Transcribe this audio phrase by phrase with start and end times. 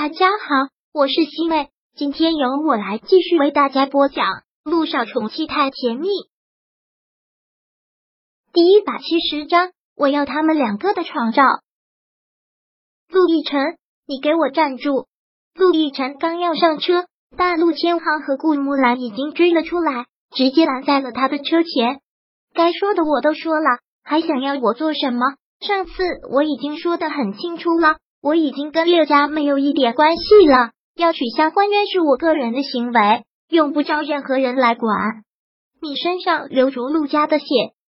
[0.00, 4.24] 大家好，我是西妹，今天由我来继续为大家播讲
[4.62, 6.06] 《路上宠妻太甜蜜》
[8.52, 9.72] 第一百七十章。
[9.96, 11.42] 我要他们两个的床照。
[13.08, 13.76] 陆亦辰，
[14.06, 15.08] 你给我站住！
[15.56, 22.00] 陆亦辰刚要上车，大陆千行和顾木兰已经追了出来，直接拦在了他的车前。
[22.54, 25.26] 该说的我都说了，还想要我做什么？
[25.58, 25.92] 上次
[26.30, 27.96] 我已经说的很清楚了。
[28.20, 34.90] 我已经跟岳家没有一点关系了，要取消婚约是我个人的行为，用不着任何人来管。
[35.80, 37.44] 你身上流着陆家的血，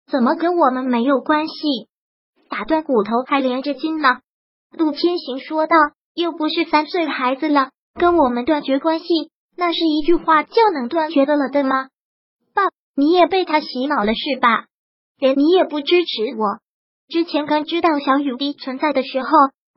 [0.08, 1.88] 怎么跟我们没有关系？
[2.48, 4.20] 打断骨头还连着筋呢。
[4.70, 5.76] 陆千行说道
[6.14, 9.06] ：“又不是三岁孩子了，跟我们断绝关系，
[9.56, 11.88] 那是一句话就能断绝的了，对吗？”
[12.54, 12.62] 爸，
[12.94, 14.66] 你也被他洗脑了是吧？
[15.18, 16.60] 连你也不支持我。
[17.08, 19.28] 之前刚知道小雨滴存在的时候。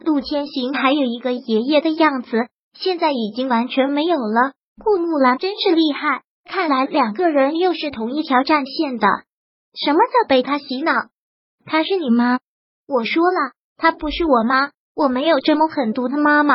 [0.03, 4.51] 陆千行还有一个爷爷的样子，现在已经完全没有了。
[4.83, 9.07] 顾木兰真是厉害，看来两个人又是同一条战线的。
[9.73, 10.91] 什么叫被他洗脑？
[11.65, 12.39] 她是你妈？
[12.85, 16.53] 我说了，她不是我妈，我没有这么狠毒的妈妈。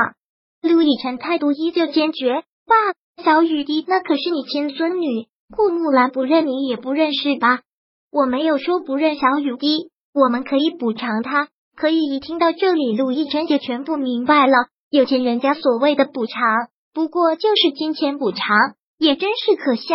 [0.60, 2.42] 陆亦辰态度依旧坚决。
[2.66, 7.60] 爸，小雨滴那可是你亲孙女，顾木兰不认你也不认识吧？
[8.12, 11.48] 我没有说不认小雨滴，我们可以补偿她。
[11.78, 14.54] 可以一听到这里，陆亦辰也全部明白了。
[14.90, 16.42] 有钱人家所谓的补偿，
[16.92, 18.42] 不过就是金钱补偿，
[18.98, 19.94] 也真是可笑。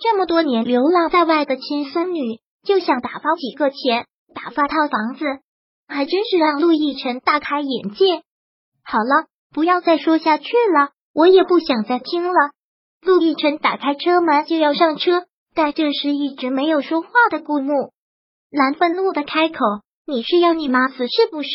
[0.00, 5.24] 这么多年流浪在外的亲孙女，就想打发几个钱，打发套房子，
[5.88, 8.22] 还真是让陆亦辰大开眼界。
[8.84, 12.52] 好了，不要再说下去了，我也不想再听了。
[13.02, 15.24] 陆亦辰打开车门就要上车，
[15.56, 17.72] 但这时一直没有说话的顾木
[18.48, 19.58] 兰愤怒的开口。
[20.10, 21.48] 你是要你妈死是不是？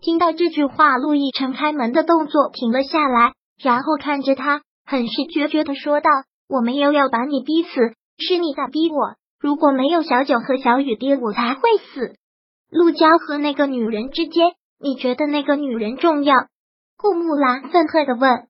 [0.00, 6.10] 听到这句话，陆亦辰开门的动作停了下来，然后看着他，很是决绝的说道
[6.50, 7.70] ：“我没有要把你逼死，
[8.18, 9.14] 是你在逼我。
[9.38, 11.60] 如果没有小九和小雨滴，我才会
[11.94, 12.16] 死。
[12.68, 16.34] 陆娇和那个女人之间，你觉得那个女人重要？”
[16.98, 18.48] 顾木兰愤恨的问：“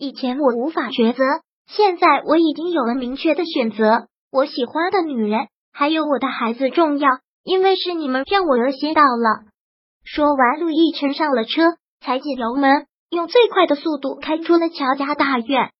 [0.00, 1.22] 以前我无法抉择，
[1.66, 4.06] 现在我已经有了明确的选择。
[4.32, 7.10] 我喜欢的女人，还有我的孩子重要。”
[7.42, 9.50] 因为是你们让我恶心到了。
[10.04, 15.70] 说完，陆亦辰上了车，踩紧油门，用最快的速度开出了乔家大院。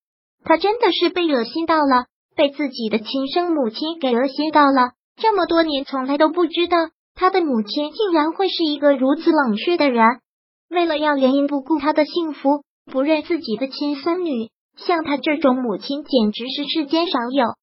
[0.45, 4.93] 他真的是被恶心到了，被自己的亲生母亲给恶心到了。
[5.17, 6.77] 这么多年，从来都不知道
[7.15, 10.21] 他的母亲竟然会是一个如此冷血的人。
[10.71, 17.55] 为了要原因不顾他的幸福，不认自己的亲孙女，像他这种母亲简直是世间少有。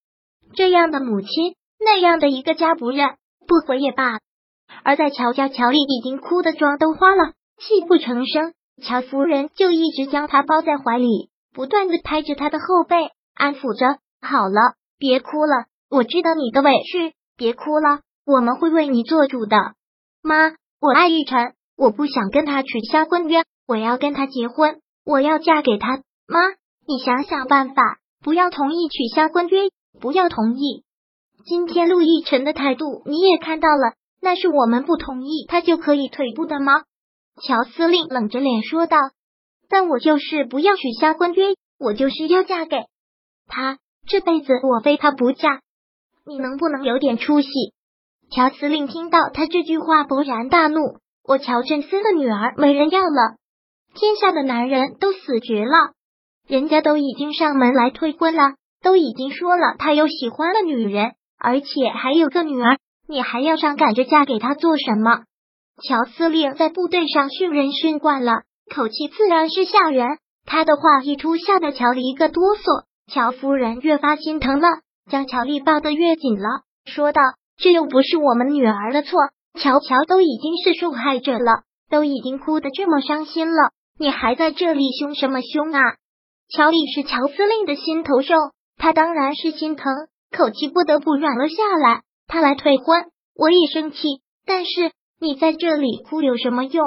[0.53, 3.15] 这样的母亲，那样的一个家不认。
[3.47, 4.19] 不回也罢，
[4.83, 8.53] 而在乔家，乔丽已经哭得妆都花了，泣不成声。
[8.83, 19.57] 乔夫人就一直将她抱在怀里，不断的拍着她的后背，安抚着：“好了，别哭了，我知道你的委屈，别哭了，我们会为你做主的。”
[20.21, 25.97] 妈，我爱玉晨，我不想跟他取消婚约，我要跟他结婚，我要嫁给他。
[26.27, 26.39] 妈，
[26.85, 29.69] 你想想办法，不要同意取消婚约，
[29.99, 30.83] 不要同意。
[31.49, 36.83] 今天陆亦辰的态度你也看到了，那是我们不同意他就可以退步的吗？
[37.41, 38.97] 乔司令冷着脸说道。
[39.69, 42.75] 但我就是不要取消婚约，我就是要嫁给
[43.47, 45.61] 他，这辈子我非他不嫁。
[46.25, 47.49] 你能不能有点出息？
[48.29, 50.97] 乔司令听到他这句话勃然大怒。
[51.23, 53.37] 我乔振森的女儿没人要了，
[53.93, 55.93] 天下的男人都死绝了，
[56.45, 61.13] 人家都已经上门来退婚了，都已经说了他有喜欢的女人。
[61.39, 62.77] 而且还有个女儿，
[63.07, 65.23] 你还要上赶着嫁给他做什么？
[65.81, 68.43] 乔司令在部队上训人训惯了，
[68.73, 70.05] 口气自然是吓人。
[70.45, 72.85] 他的话一出，吓得乔丽一个哆嗦。
[73.11, 74.67] 乔夫人越发心疼了，
[75.09, 77.21] 将乔丽抱得越紧了，说道
[77.57, 79.19] ：“这又不是我们女儿的错，
[79.59, 85.81] 乔乔都已经是受害者了，都已经哭得这么伤心了，你还在这里凶什么凶啊？”
[86.49, 88.35] 乔丽是乔司令的心头肉，
[88.77, 89.93] 他当然是心疼。
[90.31, 92.01] 口气不得不软了下来。
[92.27, 93.97] 他来退婚，我也生气。
[94.45, 96.85] 但是你在这里哭有什么用？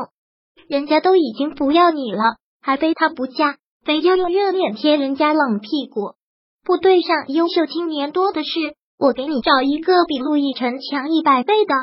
[0.69, 6.15] 人家都已经不要你了，还非他不嫁，非要用热脸贴人家冷屁股。
[6.63, 8.51] 部队上优秀青年多的是，
[8.99, 11.75] 我给你找一个比陆亦辰强一百倍的。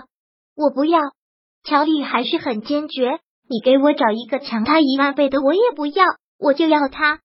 [0.55, 0.99] 我不要。
[1.63, 3.19] 乔丽还是很坚决。
[3.49, 6.05] 你给我找一个强他一万倍的，我也不要。
[6.37, 7.19] 我就要他。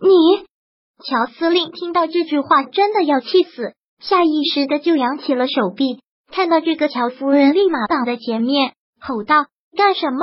[0.00, 0.46] 你。
[1.02, 6.00] 乔司令听到这句话，真的要气死，下意识的就扬起了手臂。
[6.30, 9.46] 看到这个，乔夫人立马挡在前面，吼道
[9.76, 10.18] ：“干什么？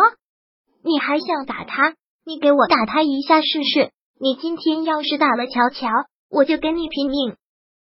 [0.84, 1.94] 你还想打他？
[2.26, 3.92] 你给我打他一下试试。
[4.20, 5.88] 你今天要是打了乔乔，
[6.30, 7.36] 我就跟你拼命。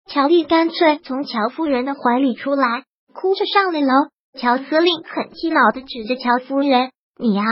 [0.08, 2.84] 乔丽干脆从乔夫人的怀里出来，
[3.14, 3.88] 哭着上了楼。
[4.40, 7.44] 乔司令很气恼的指着乔夫人：“你呀，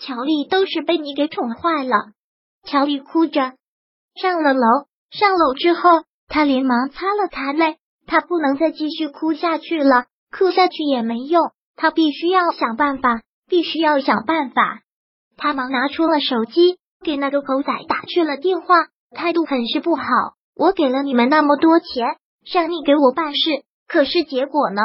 [0.00, 1.96] 乔丽都是被你给宠坏了。”
[2.66, 3.54] 乔丽哭着
[4.20, 4.60] 上了楼。
[5.10, 7.76] 上楼之后，他连忙擦了擦泪，
[8.06, 14.80] 他不能再继续哭下去了，哭下去也没用，他必须要想办法，必须要想办法。
[15.36, 20.02] 他忙拿出了手机，给那个狗仔打去了电话，态度很是不好。
[20.54, 22.16] 我给了你们那么多钱，
[22.50, 24.82] 让你给我办事，可是结果呢？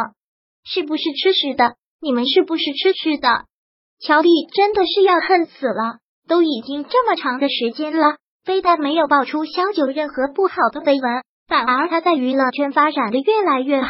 [0.64, 1.76] 是不是吃屎的？
[2.02, 3.46] 你们是不是吃屎的？
[4.00, 13.90] 乔丽真的是要恨死了，都已经这么长的时间了，非但没有爆出萧九任何不好的绯闻，反而他在娱乐圈发展的越来越好。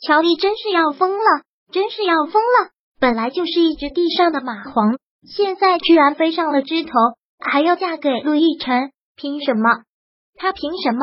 [0.00, 2.70] 乔丽真是要疯了，真是要疯了！
[3.00, 6.90] 本来就是一只地上的蚂蟥，现在居然飞上了枝头，
[7.38, 9.82] 还要嫁给陆亦辰，凭什么？
[10.36, 10.98] 他凭什么？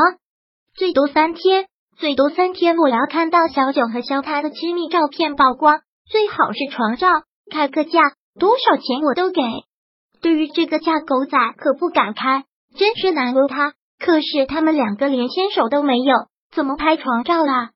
[0.75, 1.67] 最多三天。
[1.97, 7.07] 最多三天，我要看到小九和肖他的亲密照片曝光，最好是床照，
[7.51, 7.99] 开个价，
[8.39, 9.41] 多少钱我都给。
[10.19, 12.45] 对于这个价，狗仔可不敢开，
[12.75, 13.73] 真是难为他。
[13.99, 16.13] 可是他们两个连牵手都没有，
[16.51, 17.71] 怎么拍床照啦？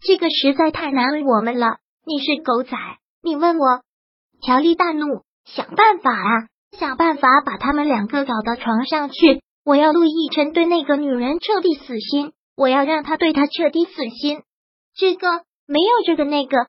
[0.00, 1.78] 这个实在太难为我们了。
[2.04, 2.76] 你是狗仔，
[3.22, 3.82] 你问我？
[4.44, 6.48] 乔丽大怒，想办法啊，
[6.78, 9.40] 想办法把他们两个搞到床上去。
[9.64, 12.32] 我要陆亦辰对那个女人彻底死心。
[12.54, 14.42] 我要让他对他彻底死心。
[14.94, 15.26] 这个
[15.66, 16.66] 没有这个那个，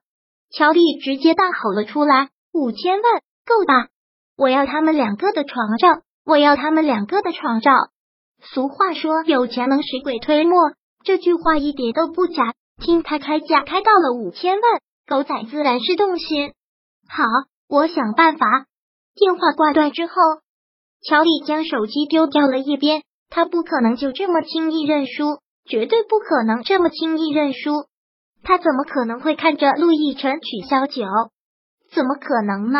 [0.50, 3.90] 乔丽直接大吼了出来：“五千万够吧？
[4.38, 5.90] 我要他们两个的床照，
[6.26, 7.72] 我要他们两个的床照。”
[8.42, 10.74] 俗话说有钱能使鬼推磨，
[11.06, 12.54] 这句话一点都不假。
[12.82, 14.64] 听他开价开到了五千万，
[15.08, 16.54] 狗仔自然是动心。
[17.08, 17.24] 好，
[17.70, 18.66] 我想办法。
[19.16, 20.14] 电话挂断之后，
[21.08, 25.40] 乔丽将手机丢掉了一边，他不可能就这么轻易认输。
[25.66, 27.86] 绝对不可能这么轻易认输，
[28.44, 31.06] 他怎么可能会看着陆亦辰取消酒？
[31.94, 32.80] 怎么可能呢？